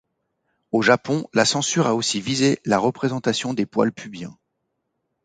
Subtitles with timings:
[0.71, 4.35] Au Japon, la censure a aussi visé la représentation des poils pubiens.